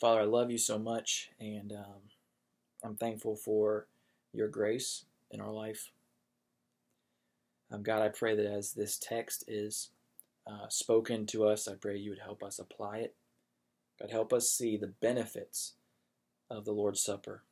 [0.00, 2.00] Father, I love you so much, and um,
[2.82, 3.86] I'm thankful for
[4.32, 5.90] your grace in our life.
[7.70, 9.90] Um, God, I pray that as this text is
[10.46, 13.14] uh, spoken to us, I pray you would help us apply it.
[14.00, 15.74] God, help us see the benefits
[16.50, 17.42] of the Lord's Supper.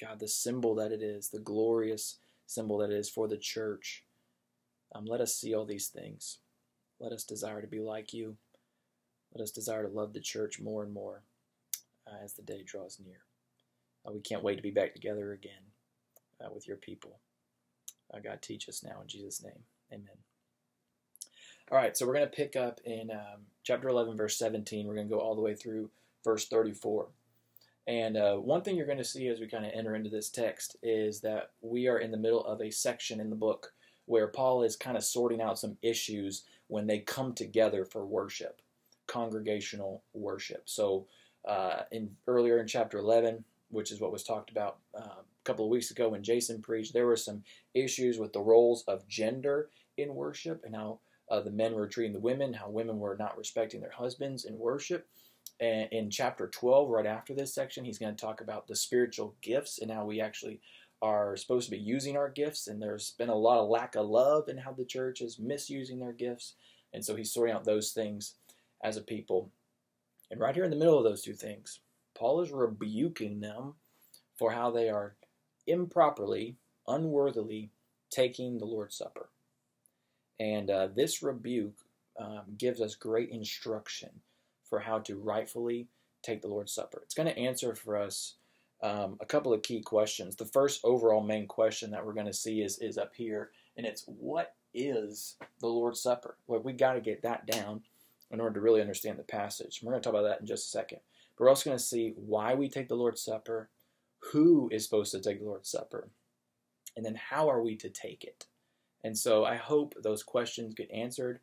[0.00, 4.02] God, the symbol that it is, the glorious symbol that it is for the church.
[4.92, 6.38] Um, let us see all these things.
[6.98, 8.36] Let us desire to be like you.
[9.32, 11.22] Let us desire to love the church more and more
[12.08, 13.20] uh, as the day draws near.
[14.06, 15.52] Uh, we can't wait to be back together again
[16.44, 17.18] uh, with your people.
[18.12, 19.64] Uh, God, teach us now in Jesus' name.
[19.92, 20.16] Amen.
[21.70, 24.86] All right, so we're going to pick up in um, chapter 11, verse 17.
[24.86, 25.90] We're going to go all the way through
[26.24, 27.08] verse 34.
[27.86, 30.30] And uh, one thing you're going to see as we kind of enter into this
[30.30, 33.72] text is that we are in the middle of a section in the book
[34.06, 38.60] where Paul is kind of sorting out some issues when they come together for worship,
[39.06, 40.62] congregational worship.
[40.66, 41.06] So,
[41.48, 45.64] uh, in earlier in chapter 11, which is what was talked about uh, a couple
[45.64, 47.42] of weeks ago when Jason preached, there were some
[47.74, 52.12] issues with the roles of gender in worship and how uh, the men were treating
[52.12, 55.06] the women, how women were not respecting their husbands in worship.
[55.60, 59.34] And in chapter 12, right after this section, he's going to talk about the spiritual
[59.42, 60.60] gifts and how we actually
[61.00, 62.68] are supposed to be using our gifts.
[62.68, 65.98] And there's been a lot of lack of love in how the church is misusing
[65.98, 66.54] their gifts.
[66.92, 68.34] And so he's sorting out those things
[68.84, 69.50] as a people.
[70.30, 71.80] And right here in the middle of those two things,
[72.16, 73.74] Paul is rebuking them
[74.36, 75.16] for how they are
[75.66, 77.70] improperly, unworthily
[78.10, 79.28] taking the Lord's Supper.
[80.40, 81.76] And uh, this rebuke
[82.18, 84.10] um, gives us great instruction
[84.68, 85.88] for how to rightfully
[86.22, 87.00] take the Lord's Supper.
[87.04, 88.34] It's going to answer for us
[88.82, 90.36] um, a couple of key questions.
[90.36, 93.86] The first overall main question that we're going to see is, is up here, and
[93.86, 96.36] it's what is the Lord's Supper?
[96.46, 97.82] Well, we got to get that down
[98.30, 99.80] in order to really understand the passage.
[99.82, 101.00] We're going to talk about that in just a second.
[101.36, 103.70] But we're also going to see why we take the Lord's Supper,
[104.32, 106.10] who is supposed to take the Lord's Supper,
[106.96, 108.46] and then how are we to take it.
[109.04, 111.40] And so I hope those questions get answered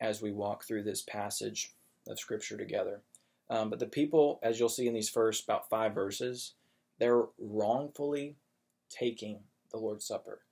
[0.00, 1.74] as we walk through this passage
[2.08, 3.02] of Scripture together.
[3.48, 6.54] Um, but the people, as you'll see in these first about five verses,
[6.98, 8.36] they're wrongfully
[8.90, 10.42] taking the Lord's Supper.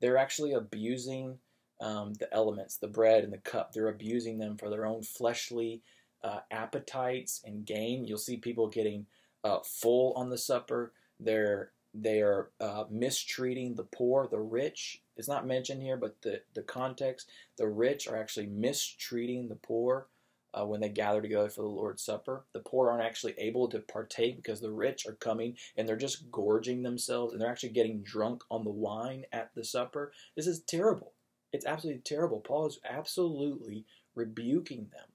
[0.00, 1.38] They're actually abusing
[1.82, 3.72] um, the elements, the bread and the cup.
[3.72, 5.82] They're abusing them for their own fleshly
[6.22, 8.06] uh, appetites and gain.
[8.06, 9.06] You'll see people getting
[9.44, 10.92] uh, full on the supper.
[11.20, 15.02] They're they are uh, mistreating the poor, the rich.
[15.16, 17.28] It's not mentioned here, but the, the context,
[17.58, 20.06] the rich are actually mistreating the poor
[20.54, 22.44] uh, when they gather together for the Lord's Supper.
[22.54, 26.30] The poor aren't actually able to partake because the rich are coming and they're just
[26.30, 30.12] gorging themselves and they're actually getting drunk on the wine at the supper.
[30.34, 31.11] This is terrible.
[31.52, 32.40] It's absolutely terrible.
[32.40, 35.08] Paul is absolutely rebuking them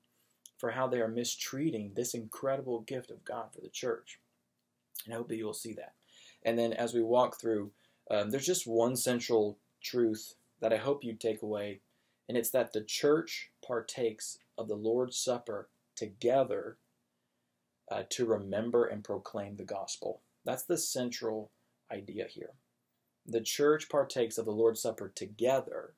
[0.58, 4.20] for how they are mistreating this incredible gift of God for the church.
[5.06, 5.94] And I hope that you'll see that.
[6.44, 7.72] And then as we walk through,
[8.09, 11.81] um, there's just one central truth that I hope you take away,
[12.28, 16.78] and it's that the church partakes of the Lord's Supper together
[17.92, 20.22] uh, to remember and proclaim the gospel.
[20.46, 21.52] That's the central
[21.92, 22.52] idea here.
[23.25, 25.94] The church partakes of the Lord's Supper together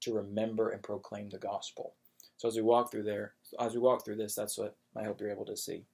[0.00, 1.94] to remember and proclaim the gospel.
[2.36, 5.20] So as we walk through there, as we walk through this, that's what I hope
[5.20, 5.84] you're able to see.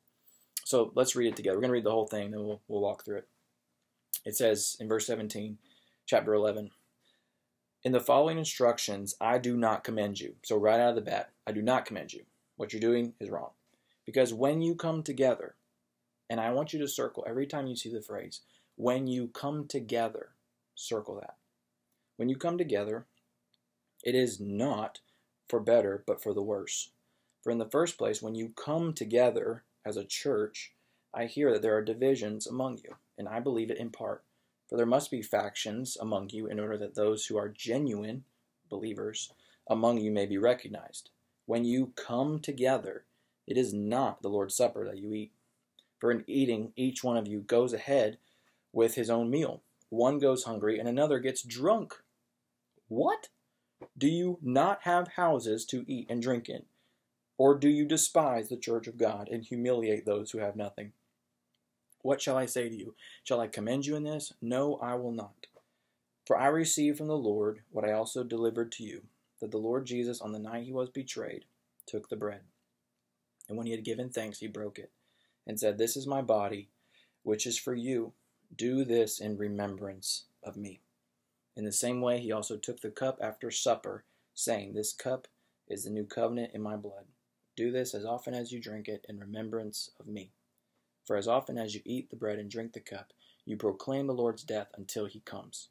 [0.64, 1.56] So let's read it together.
[1.56, 3.28] We're going to read the whole thing, then we'll, we'll walk through it.
[4.24, 5.58] It says in verse 17,
[6.06, 6.70] chapter 11,
[7.84, 10.34] In the following instructions, I do not commend you.
[10.44, 12.24] So right out of the bat, I do not commend you.
[12.56, 13.50] What you're doing is wrong.
[14.04, 15.56] Because when you come together,
[16.28, 18.40] and I want you to circle every time you see the phrase,
[18.76, 20.30] when you come together,
[20.74, 21.36] circle that.
[22.16, 23.06] When you come together,
[24.06, 25.00] it is not
[25.48, 26.90] for better, but for the worse.
[27.42, 30.72] For in the first place, when you come together as a church,
[31.12, 34.22] I hear that there are divisions among you, and I believe it in part.
[34.68, 38.22] For there must be factions among you in order that those who are genuine
[38.70, 39.32] believers
[39.68, 41.10] among you may be recognized.
[41.46, 43.06] When you come together,
[43.44, 45.32] it is not the Lord's Supper that you eat.
[45.98, 48.18] For in eating, each one of you goes ahead
[48.72, 49.62] with his own meal.
[49.88, 51.94] One goes hungry and another gets drunk.
[52.86, 53.30] What?
[53.96, 56.64] Do you not have houses to eat and drink in?
[57.38, 60.92] Or do you despise the church of God and humiliate those who have nothing?
[62.02, 62.94] What shall I say to you?
[63.24, 64.32] Shall I commend you in this?
[64.40, 65.46] No, I will not.
[66.26, 69.02] For I received from the Lord what I also delivered to you
[69.40, 71.44] that the Lord Jesus, on the night he was betrayed,
[71.86, 72.40] took the bread.
[73.48, 74.90] And when he had given thanks, he broke it,
[75.46, 76.68] and said, This is my body,
[77.22, 78.12] which is for you.
[78.56, 80.80] Do this in remembrance of me.
[81.56, 84.04] In the same way, he also took the cup after supper,
[84.34, 85.26] saying, This cup
[85.68, 87.06] is the new covenant in my blood.
[87.56, 90.32] Do this as often as you drink it in remembrance of me.
[91.06, 93.12] For as often as you eat the bread and drink the cup,
[93.46, 95.68] you proclaim the Lord's death until he comes.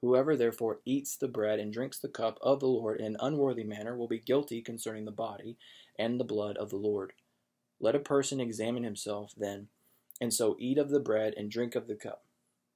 [0.00, 3.64] Whoever therefore eats the bread and drinks the cup of the Lord in an unworthy
[3.64, 5.56] manner will be guilty concerning the body
[5.98, 7.12] and the blood of the Lord.
[7.80, 9.68] Let a person examine himself then,
[10.20, 12.25] and so eat of the bread and drink of the cup.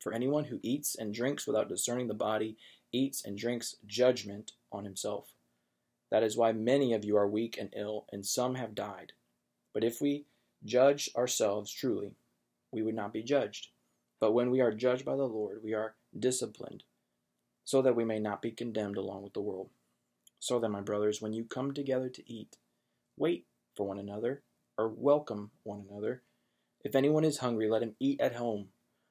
[0.00, 2.56] For anyone who eats and drinks without discerning the body
[2.90, 5.34] eats and drinks judgment on himself.
[6.10, 9.12] That is why many of you are weak and ill, and some have died.
[9.72, 10.24] But if we
[10.64, 12.14] judge ourselves truly,
[12.72, 13.68] we would not be judged.
[14.18, 16.82] But when we are judged by the Lord, we are disciplined,
[17.64, 19.70] so that we may not be condemned along with the world.
[20.38, 22.56] So then, my brothers, when you come together to eat,
[23.16, 23.46] wait
[23.76, 24.42] for one another,
[24.76, 26.22] or welcome one another.
[26.82, 28.68] If anyone is hungry, let him eat at home,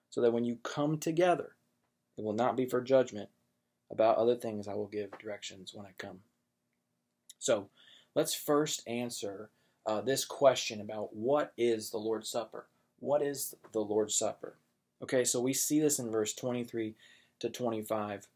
[0.09, 1.55] so that when you come together,
[2.17, 3.29] it will not be for judgment.
[3.91, 6.19] About other things, I will give directions when I come.
[7.39, 7.69] So,
[8.13, 9.49] let's first answer
[9.85, 12.67] uh, this question about what is the Lord's Supper?
[12.99, 14.55] What is the Lord's Supper?
[15.01, 16.93] Okay, so we see this in verse 23
[17.39, 18.27] to 25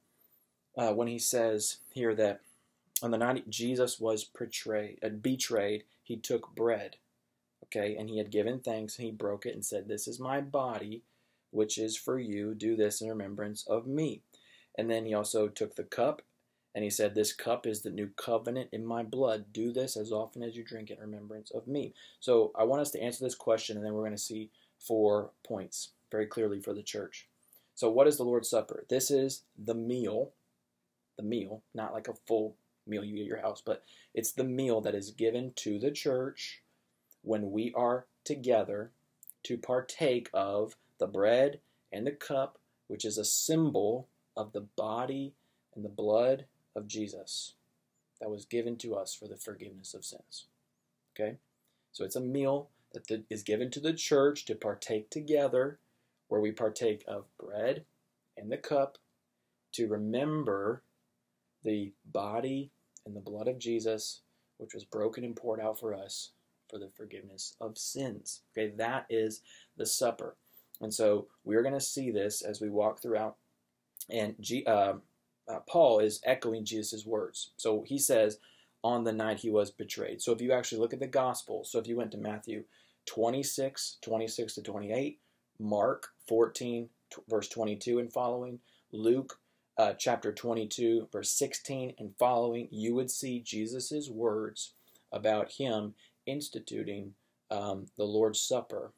[0.77, 2.41] uh, when he says here that
[3.01, 6.97] on the night Jesus was betrayed, uh, betrayed, he took bread,
[7.65, 10.41] okay, and he had given thanks, and he broke it and said, This is my
[10.41, 11.03] body,
[11.53, 12.53] which is for you.
[12.53, 14.21] Do this in remembrance of me.
[14.77, 16.21] And then he also took the cup
[16.75, 19.45] and he said, This cup is the new covenant in my blood.
[19.53, 21.93] Do this as often as you drink in remembrance of me.
[22.19, 25.31] So I want us to answer this question, and then we're going to see four
[25.45, 27.27] points very clearly for the church.
[27.75, 28.85] So, what is the Lord's Supper?
[28.89, 30.31] This is the meal,
[31.17, 33.83] the meal, not like a full meal you eat at your house, but
[34.13, 36.61] it's the meal that is given to the church
[37.21, 38.91] when we are together
[39.43, 41.59] to partake of the bread
[41.91, 42.57] and the cup,
[42.87, 44.07] which is a symbol
[44.37, 45.33] of the body
[45.75, 46.45] and the blood
[46.77, 47.55] of Jesus
[48.21, 50.45] that was given to us for the forgiveness of sins.
[51.13, 51.35] Okay?
[51.91, 55.77] So it's a meal that is given to the church to partake together,
[56.29, 57.83] where we partake of bread
[58.37, 58.97] and the cup
[59.73, 60.83] to remember
[61.63, 62.71] the body
[63.05, 64.21] and the blood of Jesus,
[64.57, 66.31] which was broken and poured out for us
[66.69, 68.39] for the forgiveness of sins.
[68.57, 69.41] Okay, that is
[69.75, 70.37] the supper.
[70.83, 73.37] And so we're going to see this as we walk throughout.
[74.09, 74.93] And G, uh,
[75.47, 77.51] uh, Paul is echoing Jesus' words.
[77.57, 78.39] So he says,
[78.83, 80.21] on the night he was betrayed.
[80.21, 82.63] So if you actually look at the gospel, so if you went to Matthew
[83.05, 85.19] 26, 26 to 28,
[85.59, 88.59] Mark 14, t- verse 22 and following,
[88.91, 89.39] Luke
[89.77, 94.73] uh, chapter 22, verse 16 and following, you would see Jesus' words
[95.11, 95.93] about him
[96.25, 97.13] instituting
[97.51, 98.91] um, the Lord's Supper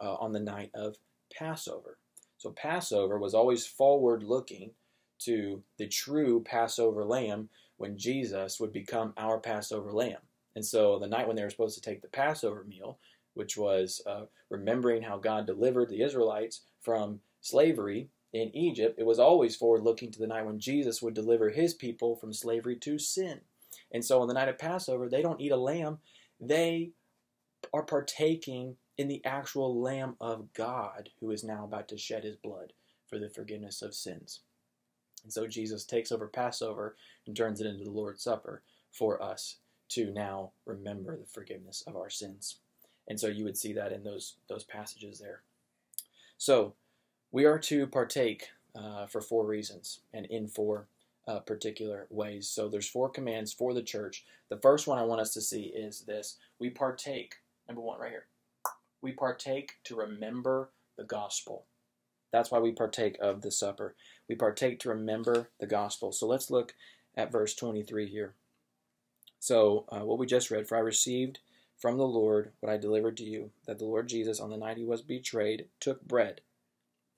[0.00, 0.96] uh, on the night of
[1.36, 1.98] Passover.
[2.38, 4.72] So Passover was always forward looking
[5.20, 10.18] to the true Passover lamb when Jesus would become our Passover lamb.
[10.54, 12.98] And so the night when they were supposed to take the Passover meal,
[13.34, 19.18] which was uh, remembering how God delivered the Israelites from slavery in Egypt, it was
[19.18, 22.98] always forward looking to the night when Jesus would deliver his people from slavery to
[22.98, 23.40] sin.
[23.92, 25.98] And so on the night of Passover, they don't eat a lamb,
[26.40, 26.90] they
[27.72, 32.36] are partaking in the actual Lamb of God who is now about to shed his
[32.36, 32.72] blood
[33.08, 34.40] for the forgiveness of sins.
[35.22, 36.96] And so Jesus takes over Passover
[37.26, 39.56] and turns it into the Lord's Supper for us
[39.90, 42.56] to now remember the forgiveness of our sins.
[43.08, 45.42] And so you would see that in those those passages there.
[46.38, 46.74] So
[47.30, 50.86] we are to partake uh, for four reasons and in four
[51.26, 52.48] uh, particular ways.
[52.48, 54.24] So there's four commands for the church.
[54.48, 57.36] The first one I want us to see is this: we partake.
[57.68, 58.26] Number one, right here.
[59.02, 61.66] We partake to remember the gospel.
[62.32, 63.94] That's why we partake of the supper.
[64.28, 66.12] We partake to remember the gospel.
[66.12, 66.74] So let's look
[67.16, 68.34] at verse 23 here.
[69.38, 71.40] So, uh, what we just read For I received
[71.76, 74.78] from the Lord what I delivered to you, that the Lord Jesus, on the night
[74.78, 76.40] he was betrayed, took bread.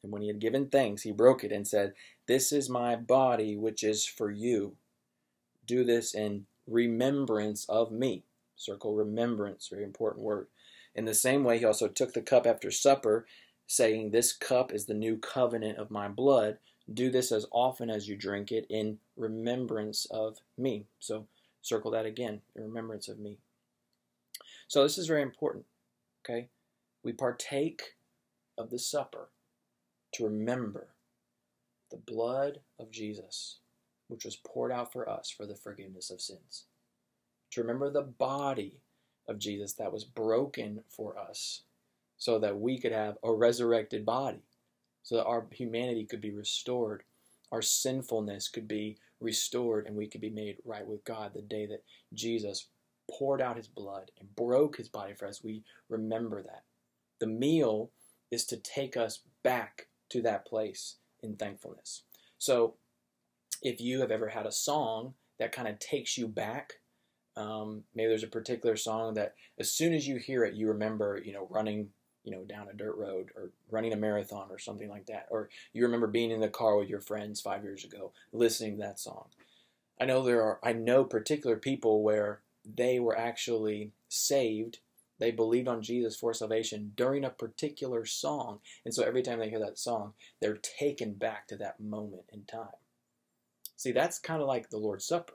[0.02, 1.92] And when he had given thanks, he broke it and said,
[2.26, 4.76] This is my body, which is for you.
[5.66, 8.24] Do this in remembrance of me.
[8.56, 10.46] Circle remembrance, very important word.
[10.94, 13.26] In the same way, he also took the cup after supper
[13.66, 16.58] saying, This cup is the new covenant of my blood.
[16.92, 20.86] Do this as often as you drink it in remembrance of me.
[21.00, 21.26] So
[21.62, 23.38] circle that again, in remembrance of me.
[24.68, 25.64] So this is very important.
[26.24, 26.48] Okay?
[27.02, 27.96] We partake
[28.56, 29.30] of the supper
[30.12, 30.88] to remember
[31.90, 33.58] the blood of Jesus,
[34.08, 36.64] which was poured out for us for the forgiveness of sins.
[37.52, 38.80] To remember the body
[39.28, 41.62] of Jesus that was broken for us
[42.16, 44.42] so that we could have a resurrected body,
[45.02, 47.02] so that our humanity could be restored,
[47.52, 51.66] our sinfulness could be restored, and we could be made right with God the day
[51.66, 52.68] that Jesus
[53.10, 55.42] poured out his blood and broke his body for us.
[55.42, 56.62] We remember that.
[57.20, 57.90] The meal
[58.30, 62.02] is to take us back to that place in thankfulness.
[62.38, 62.74] So,
[63.62, 66.74] if you have ever had a song that kind of takes you back,
[67.36, 71.20] um, maybe there's a particular song that as soon as you hear it, you remember,
[71.24, 71.88] you know, running,
[72.22, 75.48] you know, down a dirt road or running a marathon or something like that, or
[75.72, 79.00] you remember being in the car with your friends five years ago, listening to that
[79.00, 79.26] song.
[80.00, 84.78] I know there are, I know particular people where they were actually saved
[85.18, 88.60] they believed on Jesus for salvation during a particular song.
[88.84, 92.44] And so every time they hear that song, they're taken back to that moment in
[92.44, 92.80] time.
[93.76, 95.34] See, that's kind of like the Lord's Supper.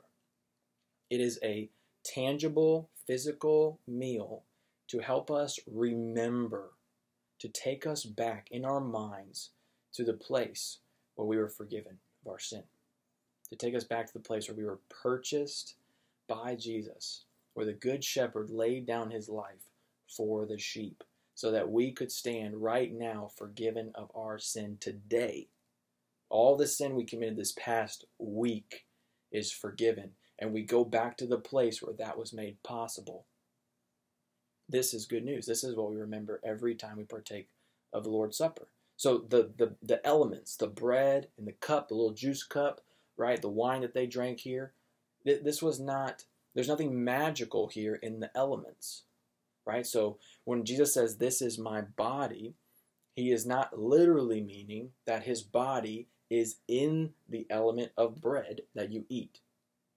[1.08, 1.70] It is a
[2.04, 4.44] tangible, physical meal
[4.88, 6.70] to help us remember,
[7.38, 9.50] to take us back in our minds
[9.92, 10.78] to the place
[11.14, 12.62] where we were forgiven of our sin,
[13.48, 15.74] to take us back to the place where we were purchased
[16.28, 19.70] by Jesus, where the Good Shepherd laid down his life
[20.08, 21.04] for the sheep,
[21.34, 25.48] so that we could stand right now forgiven of our sin today.
[26.28, 28.86] All the sin we committed this past week
[29.32, 33.26] is forgiven, and we go back to the place where that was made possible.
[34.68, 35.46] This is good news.
[35.46, 37.48] This is what we remember every time we partake
[37.92, 38.68] of the Lord's Supper.
[38.96, 42.80] So the, the, the elements, the bread and the cup, the little juice cup,
[43.16, 44.72] right, the wine that they drank here,
[45.24, 49.02] this was not, there's nothing magical here in the elements
[49.70, 49.86] right?
[49.86, 52.54] So when Jesus says, This is my body,
[53.14, 58.92] he is not literally meaning that his body is in the element of bread that
[58.92, 59.40] you eat.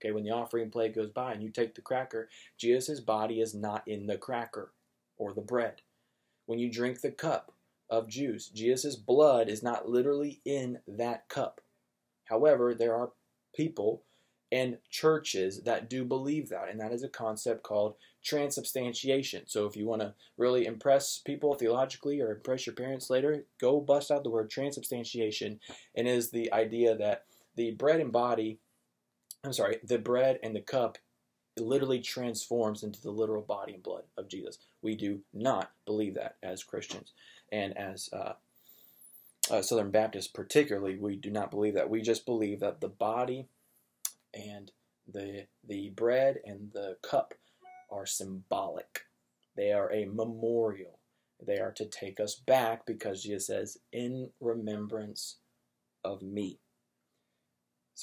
[0.04, 3.54] Okay, when the offering plate goes by and you take the cracker, Jesus' body is
[3.54, 4.74] not in the cracker
[5.18, 5.82] or the bread.
[6.46, 7.54] When you drink the cup
[7.90, 11.62] of juice, Jesus' blood is not literally in that cup.
[12.26, 13.12] However, there are
[13.56, 14.04] people
[14.52, 19.44] and churches that do believe that, and that is a concept called transubstantiation.
[19.48, 23.80] So if you want to really impress people theologically or impress your parents later, go
[23.80, 25.60] bust out the word transubstantiation,
[25.96, 28.60] and is the idea that the bread and body,
[29.44, 30.98] I'm sorry, the bread and the cup
[31.58, 34.58] literally transforms into the literal body and blood of Jesus.
[34.82, 37.12] We do not believe that as Christians,
[37.52, 38.34] and as uh,
[39.52, 41.90] uh, Southern Baptists particularly, we do not believe that.
[41.90, 43.48] We just believe that the body
[44.34, 44.72] and
[45.12, 47.34] the the bread and the cup
[47.92, 49.02] are symbolic.
[49.56, 51.00] They are a memorial.
[51.46, 55.38] They are to take us back because Jesus says, in remembrance
[56.04, 56.60] of me.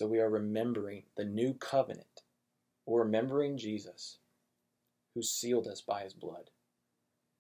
[0.01, 2.23] So we are remembering the new covenant.
[2.87, 4.17] We're remembering Jesus
[5.15, 6.49] who sealed us by his blood.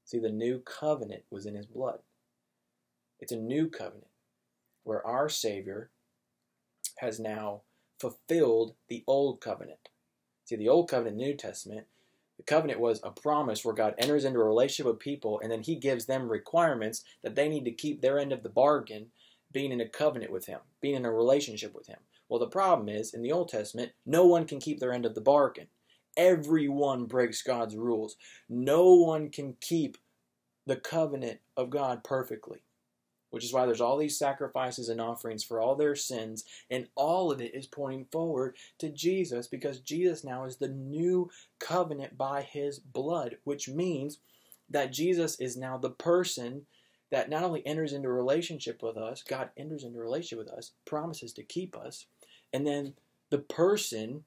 [0.05, 2.00] See, the new covenant was in his blood.
[3.19, 4.11] It's a new covenant
[4.85, 5.88] where our Savior
[6.99, 7.62] has now
[7.99, 9.88] fulfilled the old covenant.
[10.45, 11.87] See, the old covenant, New Testament,
[12.37, 15.62] the covenant was a promise where God enters into a relationship with people and then
[15.62, 19.07] he gives them requirements that they need to keep their end of the bargain
[19.50, 22.00] being in a covenant with him, being in a relationship with him.
[22.30, 25.14] Well, the problem is in the Old Testament, no one can keep their end of
[25.14, 25.66] the bargain.
[26.16, 28.16] Everyone breaks God's rules.
[28.49, 29.99] No one can keep
[30.66, 32.62] the covenant of God perfectly
[33.30, 37.30] which is why there's all these sacrifices and offerings for all their sins, and all
[37.30, 42.42] of it is pointing forward to Jesus because Jesus now is the new covenant by
[42.42, 44.18] his blood, which means
[44.68, 46.66] that Jesus is now the person
[47.10, 50.56] that not only enters into a relationship with us, God enters into a relationship with
[50.56, 52.06] us, promises to keep us,
[52.52, 52.95] and then
[53.30, 54.25] the person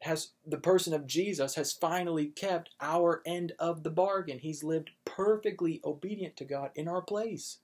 [0.00, 4.38] has the person of Jesus has finally kept our end of the bargain.
[4.38, 7.58] He's lived perfectly obedient to God in our place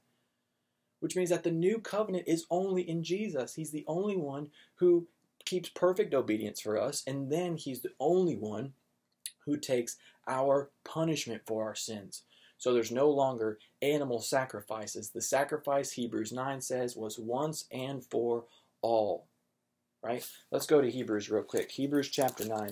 [1.01, 3.55] which means that the new covenant is only in Jesus.
[3.55, 5.07] He's the only one who
[5.45, 8.73] keeps perfect obedience for us, and then he's the only one
[9.45, 9.97] who takes
[10.27, 12.23] our punishment for our sins.
[12.59, 15.11] So there's no longer animal sacrifices.
[15.11, 18.45] The sacrifice, Hebrews 9 says, was once and for
[18.83, 19.27] all.
[20.09, 20.27] Right?
[20.51, 21.71] Let's go to Hebrews real quick.
[21.71, 22.59] Hebrews chapter 9.
[22.59, 22.71] I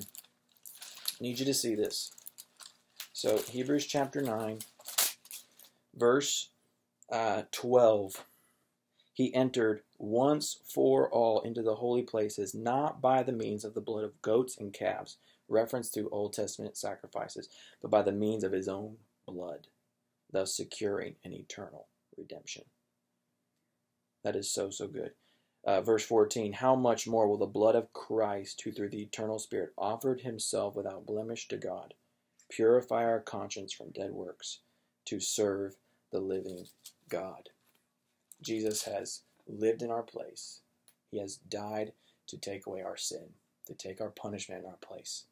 [1.21, 2.11] need you to see this.
[3.13, 4.61] So, Hebrews chapter 9,
[5.95, 6.49] verse
[7.13, 8.25] uh, 12,
[9.13, 13.83] he entered once for all into the holy places, not by the means of the
[13.83, 17.51] blood of goats and calves, reference to Old Testament sacrifices,
[17.83, 19.67] but by the means of his own blood,
[20.33, 22.65] thus securing an eternal redemption.
[24.25, 25.11] That is so, so good.
[25.67, 29.41] Uh, verse 14 How much more will the blood of Christ, who through the eternal
[29.41, 31.95] Spirit offered himself without blemish to God,
[32.51, 34.61] purify our conscience from dead works
[35.07, 35.77] to serve
[36.13, 36.67] the living
[37.11, 37.51] God.
[38.43, 40.61] Jesus has lived in our place.
[41.11, 41.93] He has died
[42.29, 43.31] to take away our sin,
[43.67, 45.25] to take our punishment in our place.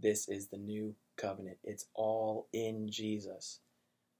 [0.00, 1.58] This is the new covenant.
[1.64, 3.60] It's all in Jesus.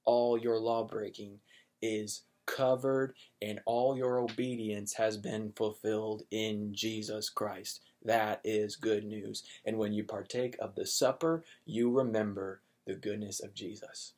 [0.05, 1.39] all your law breaking
[1.81, 7.83] is covered and all your obedience has been fulfilled in Jesus Christ.
[8.05, 9.45] That is good news.
[9.65, 14.15] And when you partake of the supper, you remember the goodness of Jesus.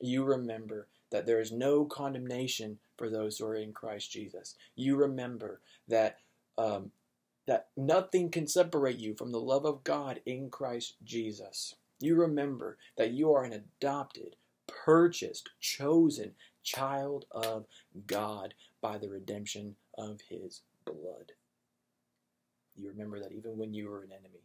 [0.00, 4.54] You remember that there is no condemnation for those who are in Christ Jesus.
[4.76, 6.18] You remember that
[6.56, 6.92] um,
[7.46, 11.74] that nothing can separate you from the love of God in Christ Jesus.
[12.00, 14.36] You remember that you are an adopted,
[14.68, 17.66] purchased, chosen child of
[18.06, 21.32] God by the redemption of His blood.
[22.76, 24.42] You remember that even when you were an enemy,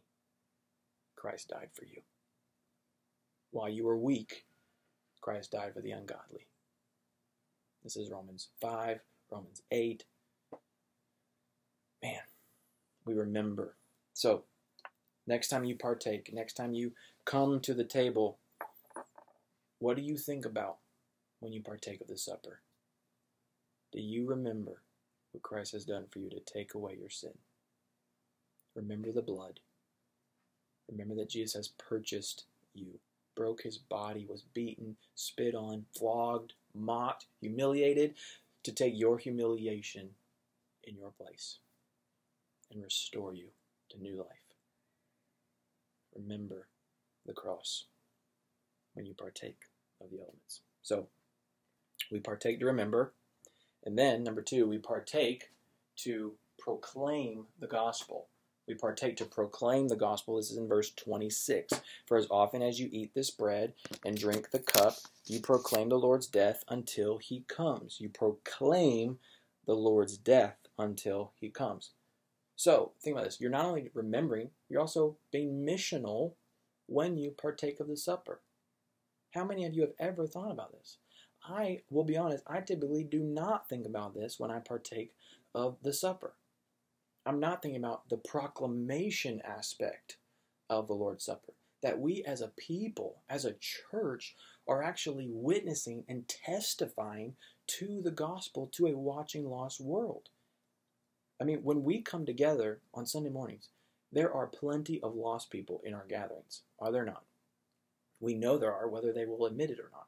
[1.16, 2.02] Christ died for you.
[3.50, 4.44] While you were weak,
[5.20, 6.46] Christ died for the ungodly.
[7.82, 10.04] This is Romans 5, Romans 8.
[12.02, 12.20] Man,
[13.04, 13.74] we remember.
[14.12, 14.44] So,
[15.26, 16.92] next time you partake, next time you
[17.24, 18.38] come to the table,
[19.78, 20.78] what do you think about
[21.40, 22.60] when you partake of the supper?
[23.92, 24.82] Do you remember
[25.32, 27.38] what Christ has done for you to take away your sin?
[28.74, 29.60] Remember the blood.
[30.90, 32.98] Remember that Jesus has purchased you,
[33.34, 38.14] broke his body, was beaten, spit on, flogged, mocked, humiliated
[38.62, 40.10] to take your humiliation
[40.84, 41.58] in your place
[42.70, 43.48] and restore you
[43.90, 44.26] to new life.
[46.14, 46.66] Remember
[47.26, 47.84] the cross
[48.94, 49.60] when you partake
[50.00, 50.60] of the elements.
[50.82, 51.08] So,
[52.10, 53.12] we partake to remember.
[53.84, 55.50] And then, number two, we partake
[55.98, 58.28] to proclaim the gospel
[58.68, 60.36] we partake to proclaim the gospel.
[60.36, 61.80] This is in verse 26.
[62.06, 63.72] For as often as you eat this bread
[64.04, 67.96] and drink the cup, you proclaim the Lord's death until he comes.
[67.98, 69.18] You proclaim
[69.66, 71.92] the Lord's death until he comes.
[72.56, 73.40] So, think about this.
[73.40, 76.34] You're not only remembering, you're also being missional
[76.86, 78.40] when you partake of the supper.
[79.32, 80.98] How many of you have ever thought about this?
[81.48, 85.14] I will be honest, I typically do not think about this when I partake
[85.54, 86.34] of the supper.
[87.24, 90.16] I'm not thinking about the proclamation aspect
[90.68, 91.54] of the Lord's Supper.
[91.82, 94.34] That we as a people, as a church,
[94.66, 97.36] are actually witnessing and testifying
[97.68, 100.28] to the gospel to a watching lost world.
[101.40, 103.68] I mean, when we come together on Sunday mornings,
[104.10, 107.22] there are plenty of lost people in our gatherings, are there not?
[108.20, 110.07] We know there are, whether they will admit it or not.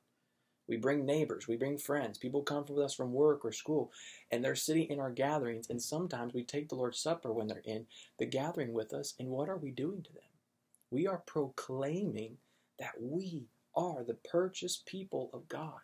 [0.70, 2.16] We bring neighbors, we bring friends.
[2.16, 3.90] People come with us from work or school,
[4.30, 5.68] and they're sitting in our gatherings.
[5.68, 7.87] And sometimes we take the Lord's Supper when they're in
[8.18, 9.14] the gathering with us.
[9.18, 10.22] And what are we doing to them?
[10.88, 12.37] We are proclaiming
[12.78, 15.80] that we are the purchased people of God.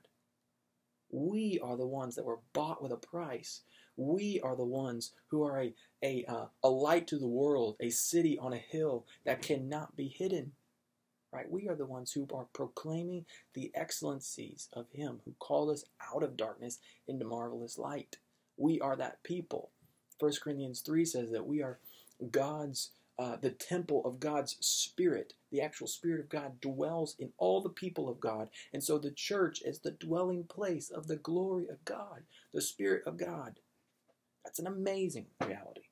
[1.10, 3.62] We are the ones that were bought with a price.
[3.96, 7.90] We are the ones who are a, a, uh, a light to the world, a
[7.90, 10.52] city on a hill that cannot be hidden
[11.36, 11.50] right?
[11.50, 16.22] We are the ones who are proclaiming the excellencies of Him who called us out
[16.22, 18.16] of darkness into marvelous light.
[18.56, 19.70] We are that people.
[20.18, 21.78] 1 Corinthians 3 says that we are
[22.30, 25.34] God's, uh, the temple of God's Spirit.
[25.52, 28.48] The actual Spirit of God dwells in all the people of God.
[28.72, 32.22] And so the church is the dwelling place of the glory of God,
[32.54, 33.60] the Spirit of God.
[34.42, 35.82] That's an amazing reality.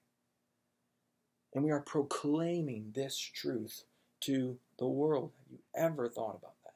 [1.52, 3.84] And we are proclaiming this truth
[4.24, 5.32] to the world.
[5.42, 6.74] Have you ever thought about that?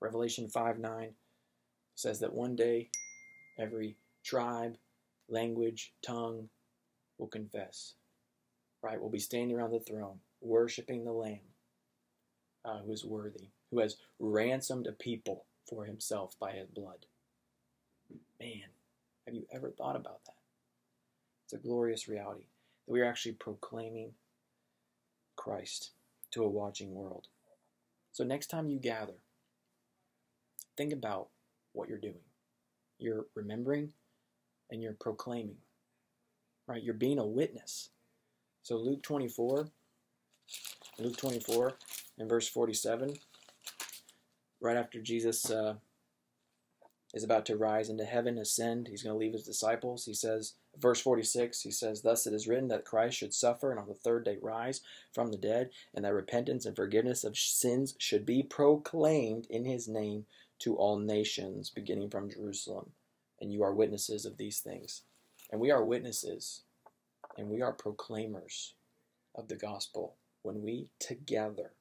[0.00, 1.10] Revelation 5 9
[1.94, 2.90] says that one day
[3.58, 4.76] every tribe,
[5.28, 6.48] language, tongue
[7.18, 7.94] will confess.
[8.82, 9.00] Right?
[9.00, 11.40] We'll be standing around the throne, worshiping the Lamb
[12.64, 17.06] uh, who is worthy, who has ransomed a people for himself by his blood.
[18.40, 18.70] Man,
[19.26, 20.34] have you ever thought about that?
[21.44, 22.46] It's a glorious reality
[22.86, 24.14] that we are actually proclaiming
[25.40, 25.92] Christ
[26.32, 27.26] to a watching world.
[28.12, 29.14] So, next time you gather,
[30.76, 31.28] think about
[31.72, 32.26] what you're doing.
[32.98, 33.94] You're remembering
[34.70, 35.56] and you're proclaiming,
[36.66, 36.82] right?
[36.82, 37.88] You're being a witness.
[38.62, 39.68] So, Luke 24,
[40.98, 41.72] Luke 24
[42.18, 43.16] and verse 47,
[44.60, 45.76] right after Jesus uh,
[47.12, 50.04] is about to rise into heaven, ascend, he's going to leave his disciples.
[50.04, 53.80] He says, Verse 46, he says, Thus it is written that Christ should suffer and
[53.80, 54.80] on the third day rise
[55.12, 59.88] from the dead, and that repentance and forgiveness of sins should be proclaimed in his
[59.88, 60.26] name
[60.60, 62.92] to all nations, beginning from Jerusalem.
[63.40, 65.02] And you are witnesses of these things.
[65.50, 66.62] And we are witnesses,
[67.36, 68.74] and we are proclaimers
[69.34, 71.72] of the gospel when we together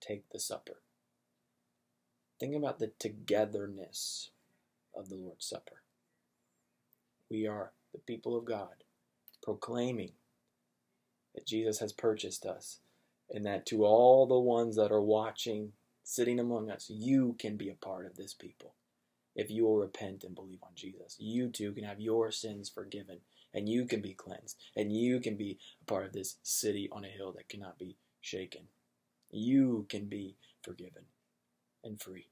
[0.00, 0.80] take the supper.
[2.38, 4.30] Think about the togetherness
[4.94, 5.82] of the Lord's Supper.
[7.28, 8.84] We are the people of God,
[9.42, 10.12] proclaiming
[11.34, 12.78] that Jesus has purchased us,
[13.28, 15.72] and that to all the ones that are watching,
[16.04, 18.74] sitting among us, you can be a part of this people.
[19.34, 23.18] If you will repent and believe on Jesus, you too can have your sins forgiven
[23.52, 27.04] and you can be cleansed and you can be a part of this city on
[27.04, 28.62] a hill that cannot be shaken.
[29.30, 31.04] You can be forgiven
[31.88, 32.28] and free.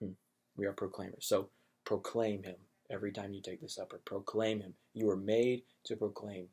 [0.00, 0.12] Hmm.
[0.56, 1.26] We are proclaimers.
[1.26, 1.48] So
[1.84, 2.56] proclaim him
[2.90, 4.00] every time you take the supper.
[4.04, 4.74] Proclaim him.
[4.92, 6.48] You were made to proclaim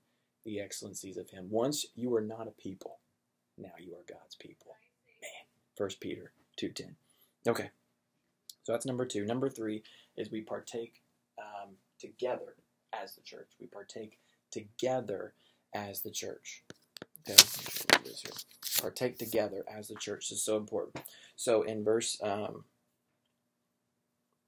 [0.45, 1.47] the excellencies of him.
[1.49, 2.99] Once you were not a people,
[3.57, 4.75] now you are God's people.
[5.21, 5.29] Man.
[5.77, 6.95] First Peter 2.10.
[7.47, 7.69] Okay.
[8.63, 9.25] So that's number two.
[9.25, 9.83] Number three
[10.15, 11.01] is we partake
[11.39, 12.55] um, together
[12.93, 13.49] as the church.
[13.59, 14.19] We partake
[14.51, 15.33] together
[15.73, 16.63] as the church.
[17.29, 17.35] Okay,
[18.79, 21.03] partake together as the church this is so important.
[21.41, 22.65] So in verse, um,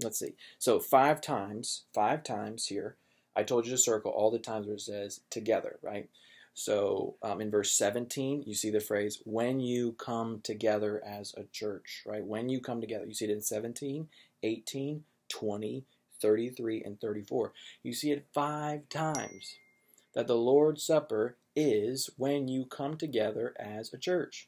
[0.04, 0.36] let's see.
[0.60, 2.98] So five times, five times here,
[3.36, 6.08] I told you to circle all the times where it says together, right?
[6.54, 11.46] So um, in verse 17, you see the phrase, when you come together as a
[11.46, 12.24] church, right?
[12.24, 13.08] When you come together.
[13.08, 14.08] You see it in 17,
[14.44, 15.86] 18, 20,
[16.22, 17.54] 33, and 34.
[17.82, 19.56] You see it five times
[20.14, 24.48] that the Lord's Supper is when you come together as a church,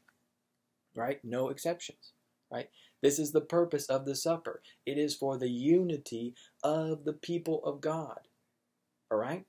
[0.95, 1.19] right?
[1.23, 2.11] No exceptions,
[2.55, 2.69] right?
[3.01, 4.61] This is the purpose of the supper.
[4.85, 8.19] It is for the unity of the people of God,
[9.11, 9.45] all right?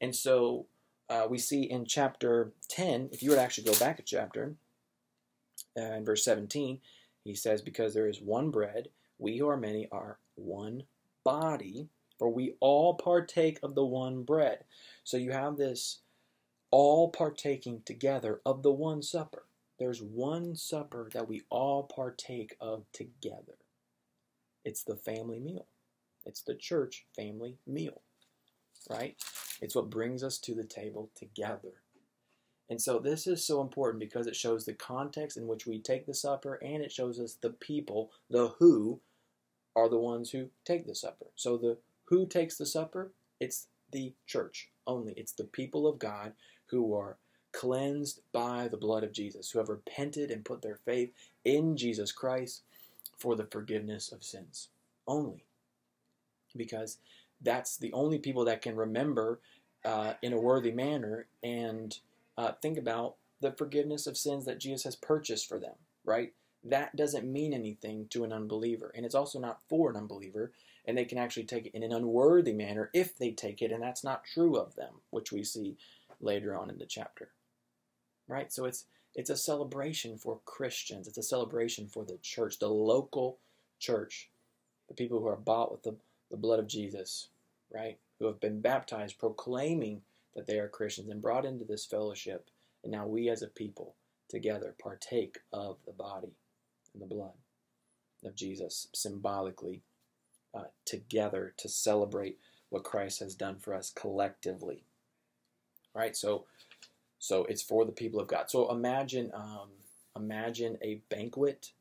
[0.00, 0.66] And so
[1.08, 4.56] uh, we see in chapter 10, if you would actually go back a chapter,
[5.76, 6.80] uh, in verse 17,
[7.24, 10.82] he says, Because there is one bread, we who are many are one
[11.24, 14.64] body, for we all partake of the one bread.
[15.04, 16.00] So you have this
[16.70, 19.47] all partaking together of the one supper.
[19.78, 23.58] There's one supper that we all partake of together.
[24.64, 25.66] It's the family meal.
[26.26, 28.02] It's the church family meal,
[28.90, 29.16] right?
[29.62, 31.82] It's what brings us to the table together.
[32.68, 36.06] And so this is so important because it shows the context in which we take
[36.06, 39.00] the supper and it shows us the people, the who,
[39.78, 41.26] are the ones who take the supper.
[41.36, 43.12] So the who takes the supper?
[43.38, 45.12] It's the church only.
[45.12, 46.32] It's the people of God
[46.66, 47.16] who are
[47.58, 51.10] cleansed by the blood of Jesus, who have repented and put their faith
[51.44, 52.62] in Jesus Christ
[53.16, 54.68] for the forgiveness of sins.
[55.08, 55.42] Only.
[56.56, 56.98] Because
[57.40, 59.40] that's the only people that can remember
[59.84, 61.98] uh, in a worthy manner and
[62.36, 66.32] uh, think about the forgiveness of sins that Jesus has purchased for them, right?
[66.62, 68.92] That doesn't mean anything to an unbeliever.
[68.94, 70.52] And it's also not for an unbeliever.
[70.84, 73.82] And they can actually take it in an unworthy manner if they take it, and
[73.82, 75.76] that's not true of them, which we see
[76.20, 77.30] later on in the chapter.
[78.28, 78.52] Right?
[78.52, 81.08] So it's it's a celebration for Christians.
[81.08, 83.38] It's a celebration for the church, the local
[83.80, 84.30] church,
[84.88, 85.96] the people who are bought with the
[86.30, 87.28] the blood of Jesus,
[87.72, 87.98] right?
[88.18, 90.02] Who have been baptized, proclaiming
[90.34, 92.48] that they are Christians and brought into this fellowship.
[92.82, 93.94] And now we as a people
[94.28, 96.32] together partake of the body
[96.92, 97.32] and the blood
[98.24, 99.82] of Jesus symbolically
[100.54, 102.38] uh, together to celebrate
[102.68, 104.84] what Christ has done for us collectively.
[105.94, 106.16] Right?
[106.16, 106.44] So
[107.18, 108.50] so it's for the people of God.
[108.50, 109.68] So imagine um,
[110.16, 111.72] imagine a banquet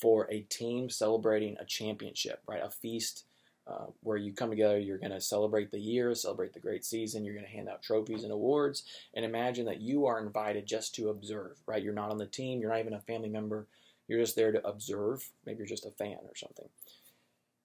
[0.00, 2.62] for a team celebrating a championship, right?
[2.62, 3.24] A feast
[3.66, 7.24] uh, where you come together, you're going to celebrate the year, celebrate the great season,
[7.24, 10.94] you're going to hand out trophies and awards, and imagine that you are invited just
[10.94, 11.82] to observe, right?
[11.82, 13.66] You're not on the team, you're not even a family member,
[14.08, 15.30] you're just there to observe.
[15.46, 16.68] Maybe you're just a fan or something.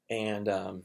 [0.10, 0.84] And um,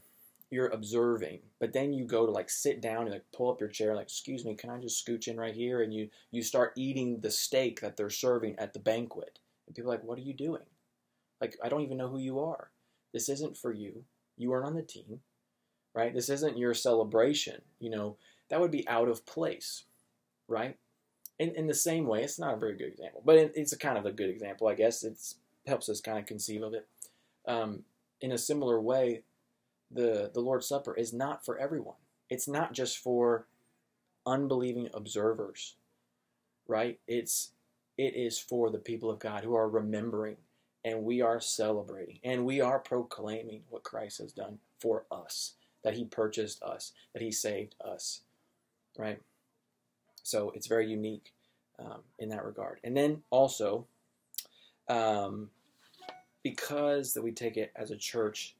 [0.51, 3.69] you're observing, but then you go to like sit down and like pull up your
[3.69, 5.81] chair, like, excuse me, can I just scooch in right here?
[5.81, 9.39] And you, you start eating the steak that they're serving at the banquet.
[9.65, 10.63] And people are like, what are you doing?
[11.39, 12.69] Like, I don't even know who you are.
[13.13, 14.03] This isn't for you
[14.41, 15.21] you aren't on the team,
[15.93, 16.13] right?
[16.13, 17.61] This isn't your celebration.
[17.79, 18.17] You know,
[18.49, 19.83] that would be out of place,
[20.47, 20.77] right?
[21.39, 23.77] In, in the same way, it's not a very good example, but it, it's a
[23.77, 25.03] kind of a good example, I guess.
[25.03, 25.17] It
[25.67, 26.87] helps us kind of conceive of it.
[27.47, 27.83] Um,
[28.19, 29.23] in a similar way,
[29.93, 31.95] the, the Lord's Supper is not for everyone.
[32.29, 33.45] It's not just for
[34.25, 35.75] unbelieving observers,
[36.67, 36.99] right?
[37.07, 37.51] It's
[37.97, 40.37] it is for the people of God who are remembering
[40.83, 45.95] and we are celebrating and we are proclaiming what Christ has done for us that
[45.95, 48.21] he purchased us, that he saved us,
[48.97, 49.19] right?
[50.23, 51.33] So it's very unique
[51.79, 52.79] um, in that regard.
[52.83, 53.87] And then also,
[54.87, 55.49] um,
[56.43, 58.55] because that we take it as a church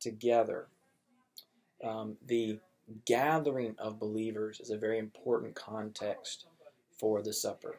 [0.00, 0.66] together,
[1.84, 2.58] um, the
[3.04, 6.46] gathering of believers is a very important context
[6.98, 7.76] for the supper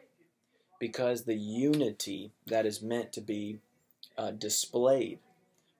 [0.80, 3.58] because the unity that is meant to be
[4.18, 5.18] uh, displayed,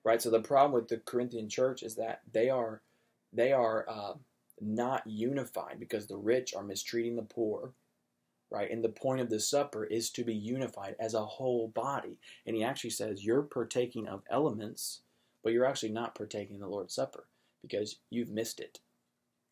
[0.04, 0.22] right?
[0.22, 2.82] So the problem with the Corinthian church is that they are
[3.32, 4.12] they are uh,
[4.60, 7.72] not unified because the rich are mistreating the poor,
[8.50, 8.70] right?
[8.70, 12.18] And the point of the supper is to be unified as a whole body.
[12.46, 15.00] And he actually says you're partaking of elements,
[15.42, 17.24] but you're actually not partaking the Lord's Supper
[17.62, 18.80] because you've missed it.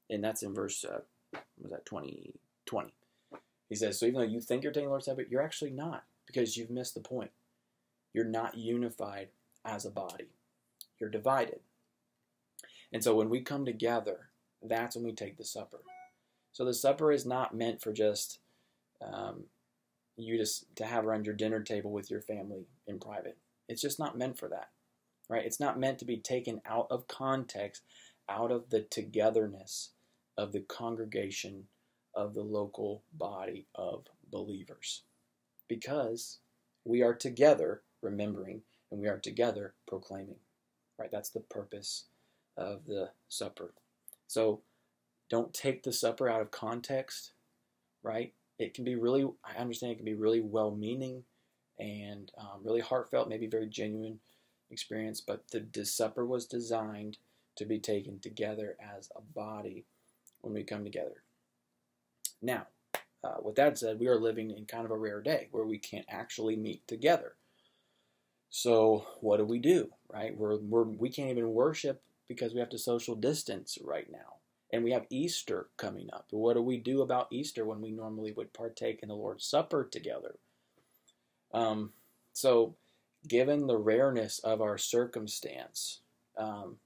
[0.09, 1.01] And that's in verse, uh,
[1.61, 2.35] was that 20,
[2.67, 2.93] 20.
[3.69, 6.05] He says, so even though you think you're taking the Lord's Supper, you're actually not
[6.27, 7.31] because you've missed the point.
[8.13, 9.29] You're not unified
[9.65, 10.29] as a body.
[10.99, 11.61] You're divided.
[12.93, 14.31] And so when we come together,
[14.63, 15.81] that's when we take the supper.
[16.53, 18.41] So the supper is not meant for just
[19.01, 19.45] um,
[20.17, 23.39] you just to have around your dinner table with your family in private.
[23.69, 24.71] It's just not meant for that,
[25.31, 25.47] right?
[25.47, 27.83] It's not meant to be taken out of context,
[28.29, 29.91] out of the togetherness
[30.37, 31.69] of the congregation
[32.15, 35.05] of the local body of believers,
[35.69, 36.39] because
[36.85, 40.41] we are together remembering and we are together proclaiming,
[40.99, 41.11] right?
[41.13, 42.07] That's the purpose
[42.57, 43.73] of the supper.
[44.27, 44.63] So
[45.31, 47.33] don't take the supper out of context,
[48.03, 48.33] right?
[48.59, 51.23] It can be really, I understand it can be really well meaning
[51.79, 54.19] and um, really heartfelt, maybe very genuine
[54.71, 57.19] experience, but the, the supper was designed
[57.57, 59.85] to be taken together as a body
[60.41, 61.23] when we come together.
[62.41, 62.67] Now,
[63.23, 65.79] uh, with that said, we are living in kind of a rare day where we
[65.79, 67.35] can't actually meet together.
[68.49, 70.37] So what do we do, right?
[70.37, 74.39] We're, we're, we can't even worship because we have to social distance right now.
[74.73, 76.27] And we have Easter coming up.
[76.31, 79.89] What do we do about Easter when we normally would partake in the Lord's Supper
[79.91, 80.37] together?
[81.53, 81.93] Um,
[82.33, 82.77] so,
[83.27, 86.01] given the rareness of our circumstance,
[86.37, 86.77] um,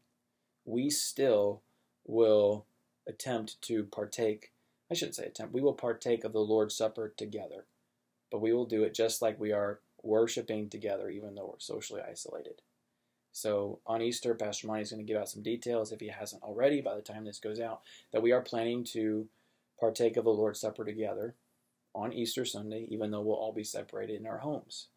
[0.64, 1.62] we still
[2.06, 2.66] will
[3.06, 4.52] attempt to partake.
[4.90, 5.54] I shouldn't say attempt.
[5.54, 7.66] We will partake of the Lord's Supper together,
[8.30, 12.02] but we will do it just like we are worshiping together, even though we're socially
[12.02, 12.62] isolated.
[13.32, 16.42] So on Easter, Pastor Monty is going to give out some details, if he hasn't
[16.42, 17.80] already by the time this goes out,
[18.12, 19.26] that we are planning to
[19.80, 21.34] partake of the Lord's Supper together
[21.94, 24.88] on Easter Sunday, even though we'll all be separated in our homes.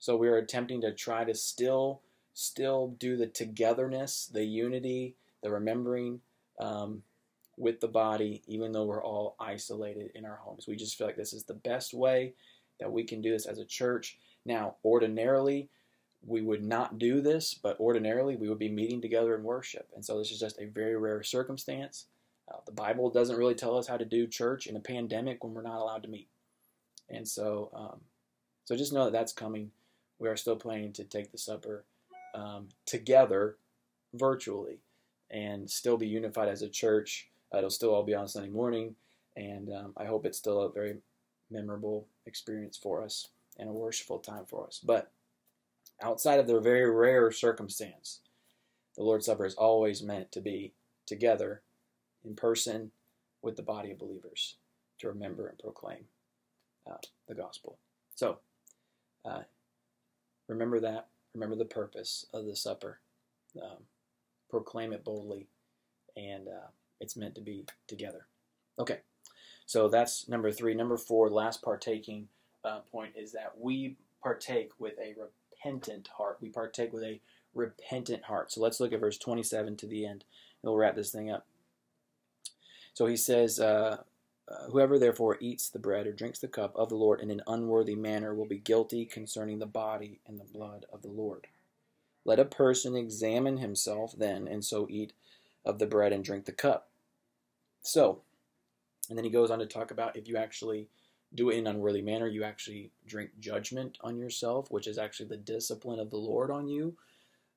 [0.00, 2.00] So we are attempting to try to still,
[2.32, 6.20] still do the togetherness, the unity, the remembering
[6.58, 7.02] um,
[7.56, 10.66] with the body, even though we're all isolated in our homes.
[10.66, 12.32] We just feel like this is the best way
[12.80, 14.16] that we can do this as a church.
[14.46, 15.68] Now, ordinarily,
[16.26, 19.88] we would not do this, but ordinarily we would be meeting together in worship.
[19.94, 22.06] And so this is just a very rare circumstance.
[22.50, 25.52] Uh, the Bible doesn't really tell us how to do church in a pandemic when
[25.52, 26.28] we're not allowed to meet.
[27.10, 28.00] And so, um,
[28.64, 29.70] so just know that that's coming.
[30.20, 31.84] We are still planning to take the supper
[32.34, 33.56] um, together
[34.14, 34.78] virtually
[35.30, 37.28] and still be unified as a church.
[37.52, 38.94] Uh, it'll still all be on Sunday morning,
[39.36, 40.98] and um, I hope it's still a very
[41.50, 43.28] memorable experience for us
[43.58, 44.80] and a worshipful time for us.
[44.84, 45.10] But
[46.02, 48.20] outside of the very rare circumstance,
[48.96, 50.72] the Lord's Supper is always meant to be
[51.06, 51.62] together
[52.24, 52.90] in person
[53.42, 54.56] with the body of believers
[54.98, 56.04] to remember and proclaim
[56.88, 57.78] uh, the gospel.
[58.14, 58.38] So,
[59.24, 59.42] uh,
[60.50, 61.06] remember that.
[61.34, 63.00] Remember the purpose of the supper.
[63.56, 63.84] Um,
[64.50, 65.46] proclaim it boldly,
[66.16, 66.68] and uh,
[67.00, 68.26] it's meant to be together.
[68.78, 68.98] Okay,
[69.66, 70.74] so that's number three.
[70.74, 72.28] Number four, last partaking
[72.64, 76.38] uh, point is that we partake with a repentant heart.
[76.40, 77.20] We partake with a
[77.54, 78.52] repentant heart.
[78.52, 80.24] So let's look at verse 27 to the end,
[80.62, 81.46] and we'll wrap this thing up.
[82.94, 83.98] So he says, uh,
[84.50, 87.42] uh, Whoever therefore eats the bread or drinks the cup of the Lord in an
[87.46, 91.46] unworthy manner will be guilty concerning the body and the blood of the Lord.
[92.24, 95.12] Let a person examine himself then, and so eat
[95.64, 96.90] of the bread and drink the cup.
[97.82, 98.22] So,
[99.08, 100.88] and then he goes on to talk about if you actually
[101.34, 105.28] do it in an unworthy manner, you actually drink judgment on yourself, which is actually
[105.28, 106.96] the discipline of the Lord on you.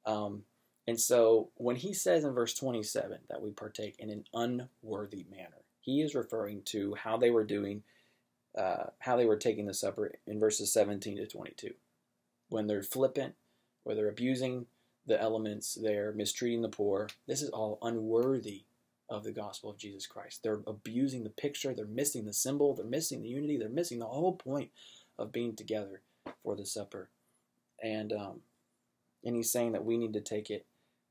[0.05, 0.43] Um,
[0.87, 5.62] and so when he says in verse 27 that we partake in an unworthy manner,
[5.83, 7.83] he is referring to how they were doing,
[8.57, 11.73] uh, how they were taking the supper in verses 17 to 22.
[12.47, 13.35] When they're flippant,
[13.83, 14.65] where they're abusing
[15.05, 18.63] the elements, they're mistreating the poor, this is all unworthy
[19.09, 20.41] of the gospel of Jesus Christ.
[20.41, 24.05] They're abusing the picture, they're missing the symbol, they're missing the unity, they're missing the
[24.05, 24.71] whole point
[25.19, 26.01] of being together
[26.43, 27.09] for the supper.
[27.83, 28.39] And um,
[29.25, 30.65] and he's saying that we need to take it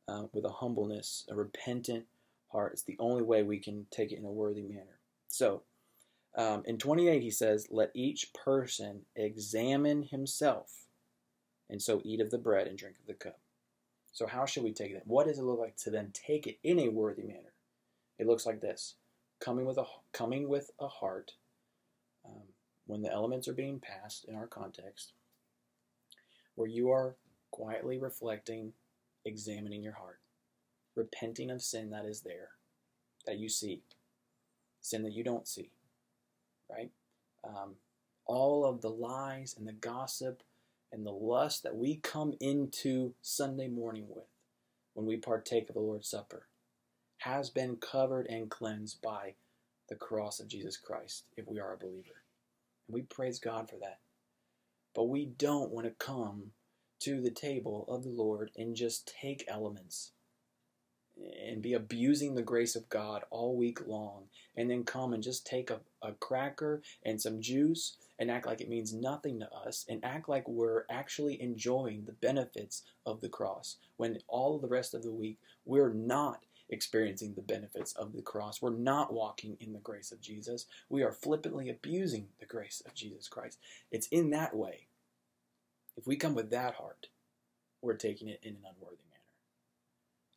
[0.08, 2.06] uh, with a humbleness, a repentant
[2.52, 2.72] heart.
[2.72, 5.00] It's the only way we can take it in a worthy manner.
[5.28, 5.62] So,
[6.36, 10.86] um, in 28, he says, Let each person examine himself,
[11.68, 13.40] and so eat of the bread and drink of the cup.
[14.12, 15.02] So, how should we take it?
[15.04, 17.54] What does it look like to then take it in a worthy manner?
[18.18, 18.96] It looks like this
[19.40, 21.32] coming with a, coming with a heart
[22.24, 22.42] um,
[22.86, 25.12] when the elements are being passed in our context,
[26.54, 27.16] where you are
[27.50, 28.72] quietly reflecting,
[29.24, 30.20] examining your heart,
[30.94, 32.50] repenting of sin that is there,
[33.26, 33.83] that you see,
[34.81, 35.70] sin that you don't see,
[36.70, 36.90] right?
[37.44, 37.76] Um,
[38.26, 40.42] all of the lies and the gossip
[40.92, 44.26] and the lust that we come into Sunday morning with
[44.94, 46.46] when we partake of the Lord's Supper
[47.18, 49.35] has been covered and cleansed by
[49.88, 52.22] the cross of Jesus Christ if we are a believer.
[52.87, 54.00] And we praise God for that.
[54.94, 56.50] But we don't want to come
[57.00, 60.12] to the table of the Lord and just take elements
[61.46, 64.24] and be abusing the grace of God all week long
[64.56, 68.61] and then come and just take a, a cracker and some juice and act like
[68.61, 73.28] it means nothing to us and act like we're actually enjoying the benefits of the
[73.28, 76.40] cross when all the rest of the week we're not
[76.72, 78.62] experiencing the benefits of the cross.
[78.62, 80.66] We're not walking in the grace of Jesus.
[80.88, 83.58] We are flippantly abusing the grace of Jesus Christ.
[83.90, 84.87] It's in that way.
[85.96, 87.08] If we come with that heart,
[87.82, 89.12] we're taking it in an unworthy manner.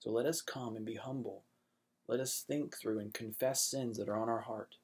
[0.06, 1.42] So let us come and be humble.
[2.08, 4.76] Let us think through and confess sins that are on our heart.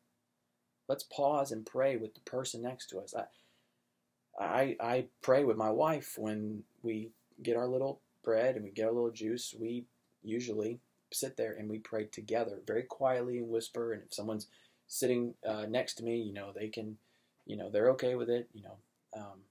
[0.88, 3.14] Let's pause and pray with the person next to us.
[3.14, 7.12] I, I, I pray with my wife when we
[7.44, 9.54] get our little bread and we get our little juice.
[9.60, 9.86] We
[10.24, 10.80] usually
[11.14, 13.94] sit there and we pray together, very quietly and whisper.
[13.94, 14.48] And if someone's
[14.88, 16.98] sitting uh, next to me, you know, they can,
[17.46, 18.50] you know, they're okay with it.
[18.56, 18.78] You know,
[19.16, 19.42] um,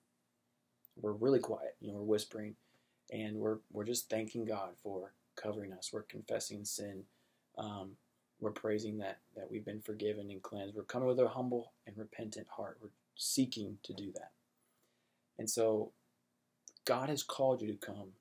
[1.00, 1.76] we're really quiet.
[1.80, 2.56] You know, we're whispering,
[3.12, 5.90] and we're we're just thanking God for covering us.
[5.92, 7.04] We're confessing sin.
[7.58, 7.92] Um,
[8.40, 10.74] we're praising that that we've been forgiven and cleansed.
[10.74, 12.78] We're coming with a humble and repentant heart.
[12.80, 14.30] We're seeking to do that.
[15.38, 15.92] And so,
[16.86, 18.12] God has called you to come,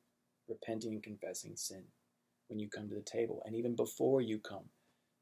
[0.48, 1.84] repenting and confessing sin
[2.48, 4.66] when you come to the table, and even before you come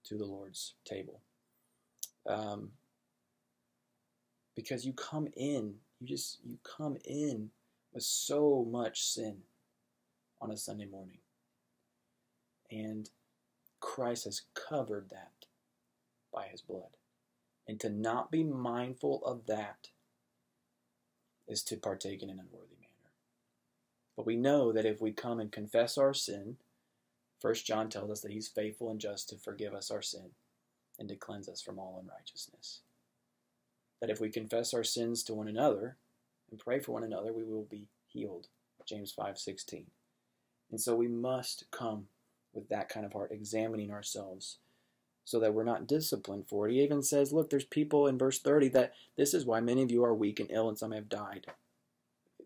[0.06, 1.22] to the Lord's table.
[2.28, 2.72] Um,
[4.56, 7.50] because you come in, you just you come in
[7.94, 9.38] with so much sin
[10.42, 11.18] on a Sunday morning.
[12.72, 13.10] And
[13.80, 15.46] Christ has covered that
[16.34, 16.98] by his blood.
[17.68, 19.90] And to not be mindful of that
[21.48, 23.12] is to partake in an unworthy manner.
[24.16, 26.58] But we know that if we come and confess our sin,
[27.40, 30.32] First John tells us that he's faithful and just to forgive us our sin
[30.98, 32.82] and to cleanse us from all unrighteousness.
[34.02, 35.98] That if we confess our sins to one another
[36.50, 38.48] and pray for one another, we will be healed.
[38.86, 39.92] James 5:16.
[40.72, 42.08] And so we must come
[42.58, 44.58] with that kind of heart, examining ourselves
[45.24, 46.74] so that we're not disciplined for it.
[46.74, 49.92] He even says, look, there's people in verse 30 that this is why many of
[49.92, 51.48] you are weak and ill and some have died.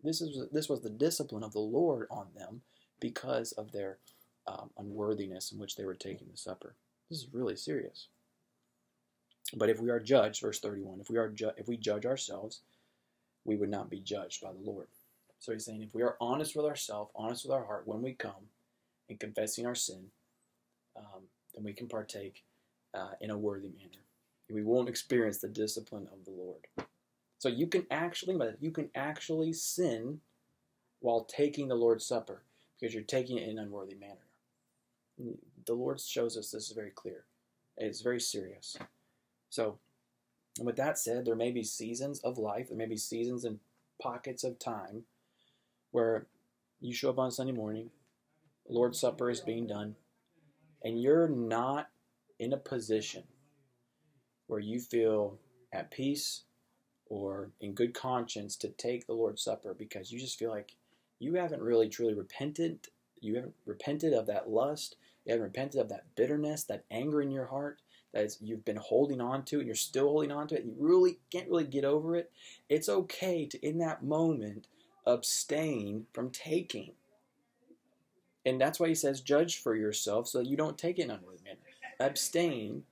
[0.03, 2.61] This is this was the discipline of the Lord on them
[2.99, 3.99] because of their
[4.47, 6.73] um, unworthiness in which they were taking the supper.
[7.07, 8.07] This is really serious.
[9.55, 12.61] But if we are judged, verse 31, if we are ju- if we judge ourselves,
[13.45, 14.87] we would not be judged by the Lord.
[15.39, 18.13] So he's saying if we are honest with ourselves, honest with our heart when we
[18.13, 18.49] come
[19.11, 20.05] and confessing our sin,
[20.97, 22.43] um, then we can partake
[22.95, 24.03] uh, in a worthy manner.
[24.47, 26.65] And we won't experience the discipline of the Lord.
[27.37, 30.21] So you can actually, you can actually sin
[31.01, 32.43] while taking the Lord's Supper
[32.79, 35.35] because you're taking it in an unworthy manner.
[35.65, 37.25] The Lord shows us this is very clear.
[37.77, 38.77] It's very serious.
[39.49, 39.77] So,
[40.57, 43.59] and with that said, there may be seasons of life, there may be seasons and
[44.01, 45.03] pockets of time
[45.91, 46.27] where
[46.79, 47.89] you show up on Sunday morning,
[48.69, 49.95] Lord's Supper is being done,
[50.83, 51.89] and you're not
[52.39, 53.23] in a position
[54.47, 55.39] where you feel
[55.71, 56.43] at peace
[57.07, 60.75] or in good conscience to take the Lord's Supper because you just feel like
[61.19, 62.87] you haven't really truly repented.
[63.19, 64.95] You haven't repented of that lust.
[65.25, 67.81] You haven't repented of that bitterness, that anger in your heart
[68.13, 70.65] that you've been holding on to and you're still holding on to it.
[70.65, 72.31] you really can't really get over it.
[72.69, 74.67] It's okay to, in that moment,
[75.05, 76.93] abstain from taking.
[78.45, 81.11] And that's why he says, judge for yourself so that you don't take it in
[81.11, 81.59] unworthy manner.
[81.99, 82.83] Abstain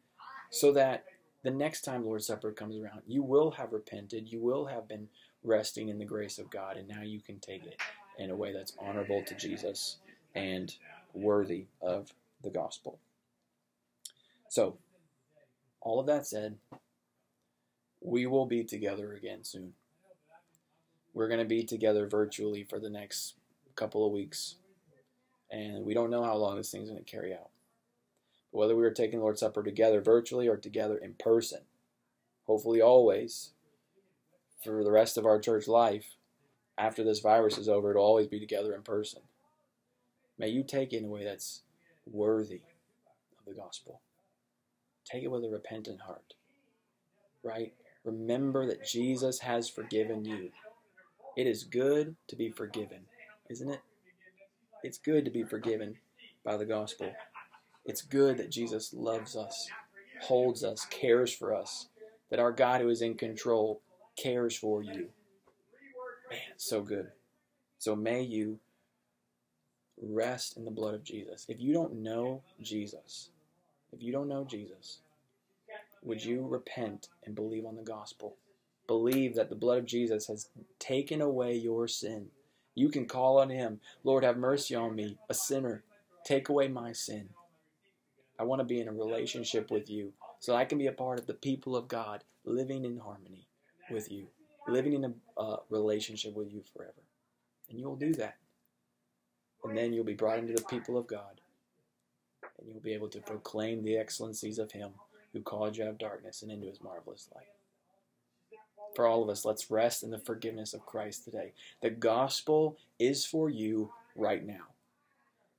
[0.51, 1.05] so that
[1.43, 5.07] the next time Lord's Supper comes around, you will have repented, you will have been
[5.43, 7.77] resting in the grace of God, and now you can take it
[8.17, 9.97] in a way that's honorable to Jesus
[10.35, 10.75] and
[11.13, 12.11] worthy of
[12.43, 12.99] the gospel.
[14.49, 14.77] So,
[15.81, 16.57] all of that said,
[18.01, 19.73] we will be together again soon.
[21.13, 23.35] We're going to be together virtually for the next
[23.75, 24.55] couple of weeks.
[25.51, 27.49] And we don't know how long this thing's going to carry out.
[28.51, 31.61] But whether we are taking the Lord's Supper together virtually or together in person,
[32.45, 33.51] hopefully always,
[34.63, 36.15] for the rest of our church life,
[36.77, 39.21] after this virus is over, it'll always be together in person.
[40.37, 41.61] May you take it in a way that's
[42.09, 42.61] worthy
[43.37, 44.01] of the gospel.
[45.03, 46.35] Take it with a repentant heart.
[47.43, 47.73] Right?
[48.05, 50.51] Remember that Jesus has forgiven you.
[51.35, 53.01] It is good to be forgiven,
[53.49, 53.81] isn't it?
[54.83, 55.97] It's good to be forgiven
[56.43, 57.11] by the gospel.
[57.85, 59.67] It's good that Jesus loves us,
[60.21, 61.87] holds us, cares for us,
[62.29, 63.81] that our God who is in control
[64.15, 65.09] cares for you.
[66.29, 67.07] Man, so good.
[67.77, 68.59] So may you
[70.01, 71.45] rest in the blood of Jesus.
[71.49, 73.29] If you don't know Jesus,
[73.91, 74.99] if you don't know Jesus,
[76.03, 78.37] would you repent and believe on the gospel?
[78.87, 80.49] Believe that the blood of Jesus has
[80.79, 82.27] taken away your sin.
[82.79, 83.81] You can call on him.
[84.05, 85.83] Lord, have mercy on me, a sinner.
[86.23, 87.27] Take away my sin.
[88.39, 91.19] I want to be in a relationship with you so I can be a part
[91.19, 93.49] of the people of God living in harmony
[93.91, 94.27] with you,
[94.65, 97.03] living in a uh, relationship with you forever.
[97.69, 98.37] And you'll do that.
[99.65, 101.41] And then you'll be brought into the people of God.
[102.59, 104.91] And you'll be able to proclaim the excellencies of Him
[105.33, 107.58] who called you out of darkness and into His marvelous light.
[108.95, 111.53] For all of us, let's rest in the forgiveness of Christ today.
[111.81, 114.67] The gospel is for you right now.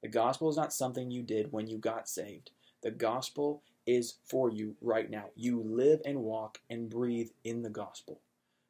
[0.02, 2.50] The gospel is not something you did when you got saved.
[2.82, 5.26] The gospel is for you right now.
[5.36, 8.20] You live and walk and breathe in the gospel.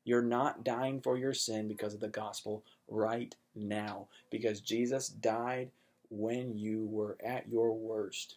[0.05, 5.71] You're not dying for your sin because of the gospel right now, because Jesus died
[6.11, 8.37] when you were at your worst.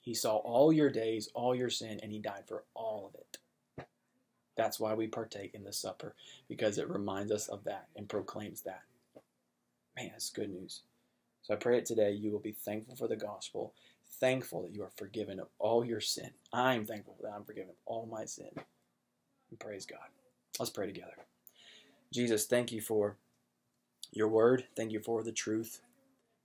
[0.00, 3.38] He saw all your days, all your sin, and He died for all of it.
[4.56, 6.14] That's why we partake in the supper,
[6.48, 8.82] because it reminds us of that and proclaims that.
[9.96, 10.82] Man, it's good news.
[11.42, 13.72] So I pray it today you will be thankful for the gospel
[14.20, 16.30] thankful that you are forgiven of all your sin.
[16.52, 18.50] I'm thankful that I'm forgiven of all my sin.
[19.50, 20.08] And praise God.
[20.58, 21.12] Let's pray together.
[22.12, 23.16] Jesus, thank you for
[24.12, 24.64] your word.
[24.76, 25.80] Thank you for the truth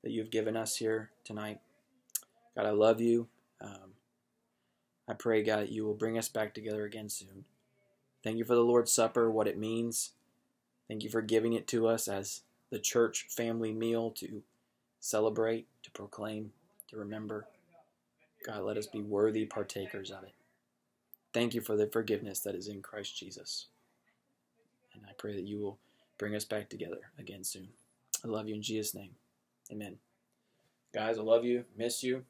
[0.04, 1.60] that you've given us here tonight.
[2.56, 3.28] God, I love you.
[3.62, 3.94] Um,
[5.08, 7.46] I pray, God, that you will bring us back together again soon.
[8.24, 10.12] Thank you for the Lord's Supper, what it means.
[10.88, 14.44] Thank you for giving it to us as the church family meal to
[15.00, 16.52] celebrate, to proclaim,
[16.90, 17.48] to remember.
[18.46, 20.34] God, let us be worthy partakers of it.
[21.34, 23.68] Thank you for the forgiveness that is in Christ Jesus.
[24.94, 25.78] And I pray that you will
[26.18, 27.70] bring us back together again soon.
[28.24, 29.12] I love you in Jesus' name.
[29.72, 29.98] Amen.
[30.94, 31.64] Guys, I love you.
[31.78, 32.24] Miss you.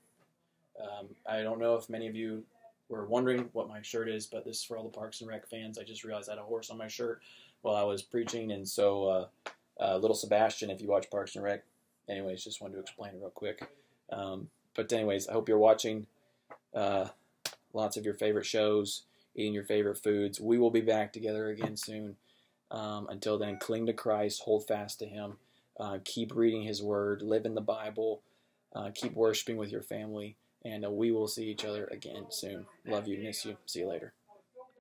[0.80, 2.44] Um, I don't know if many of you
[2.92, 5.48] were wondering what my shirt is, but this is for all the Parks and Rec
[5.48, 5.78] fans.
[5.78, 7.22] I just realized I had a horse on my shirt
[7.62, 9.26] while I was preaching, and so uh,
[9.80, 11.64] uh, little Sebastian, if you watch Parks and Rec.
[12.10, 13.70] Anyways, just wanted to explain it real quick.
[14.12, 16.08] Um, but anyways, I hope you're watching
[16.74, 17.08] uh,
[17.74, 19.04] lots of your favorite shows,
[19.36, 20.42] eating your favorite foods.
[20.42, 22.18] We will be back together again soon.
[22.70, 25.38] Um, until then, cling to Christ, hold fast to Him,
[25.80, 28.22] uh, keep reading His Word, live in the Bible,
[28.74, 32.66] uh, keep worshiping with your family, and uh, we will see each other again soon.
[32.86, 33.58] Love you, miss you.
[33.66, 34.14] See you later.